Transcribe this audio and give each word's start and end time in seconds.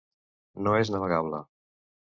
No 0.67 0.73
és 0.79 0.93
navegable. 0.95 1.45